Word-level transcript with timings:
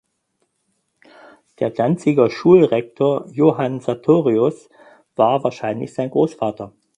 Der 1.59 1.69
Danziger 1.69 2.31
Schulrektor 2.31 3.27
Johann 3.29 3.81
Sartorius 3.81 4.67
war 5.15 5.43
wahrscheinlich 5.43 5.93
sein 5.93 6.09
Großvater. 6.09 6.73